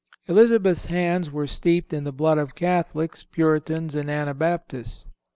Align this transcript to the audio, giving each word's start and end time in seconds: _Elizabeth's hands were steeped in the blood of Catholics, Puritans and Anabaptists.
_Elizabeth's 0.27 0.87
hands 0.87 1.29
were 1.29 1.45
steeped 1.45 1.93
in 1.93 2.05
the 2.05 2.11
blood 2.11 2.39
of 2.39 2.55
Catholics, 2.55 3.23
Puritans 3.23 3.93
and 3.93 4.09
Anabaptists. 4.09 5.05